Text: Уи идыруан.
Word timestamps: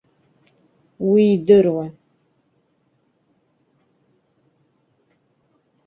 Уи 1.09 1.23
идыруан. 1.35 1.89